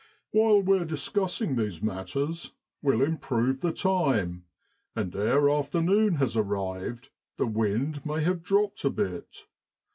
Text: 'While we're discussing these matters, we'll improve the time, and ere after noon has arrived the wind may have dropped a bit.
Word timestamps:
'While 0.31 0.63
we're 0.63 0.83
discussing 0.85 1.55
these 1.55 1.83
matters, 1.83 2.53
we'll 2.81 3.03
improve 3.03 3.61
the 3.61 3.71
time, 3.71 4.45
and 4.95 5.15
ere 5.15 5.47
after 5.47 5.79
noon 5.79 6.15
has 6.15 6.35
arrived 6.35 7.09
the 7.37 7.45
wind 7.45 8.03
may 8.03 8.23
have 8.23 8.41
dropped 8.41 8.83
a 8.83 8.89
bit. 8.89 9.45